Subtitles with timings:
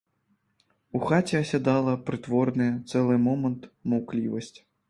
[0.99, 4.55] У хаце асядала прытворная, цэлы момант, маўклівасць.